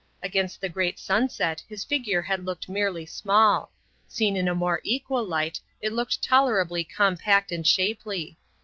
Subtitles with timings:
[0.23, 3.71] Against the great sunset his figure had looked merely small:
[4.07, 8.35] seen in a more equal light it looked tolerably compact and shapely.